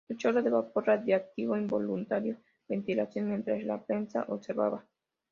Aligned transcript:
El 0.09 0.17
chorro 0.17 0.41
de 0.41 0.49
vapor 0.49 0.87
radiactivo 0.87 1.55
involuntariamente 1.55 2.43
ventilación 2.67 3.27
mientras 3.29 3.63
la 3.63 3.79
prensa 3.85 4.25
observaba. 4.29 4.83